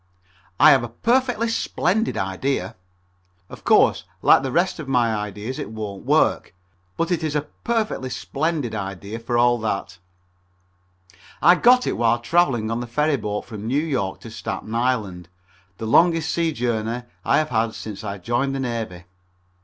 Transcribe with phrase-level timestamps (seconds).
[0.59, 2.75] _I have a perfectly splendid idea.
[3.49, 6.55] Of course, like the rest of my ideas it won't work,
[6.97, 9.99] but it is a perfectly splendid idea for all that.
[11.39, 15.29] I got it while traveling on the ferry boat from New York to Staten Island
[15.77, 19.03] the longest sea voyage I have had since I joined the Navy.